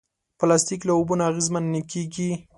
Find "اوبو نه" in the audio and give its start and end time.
0.97-1.23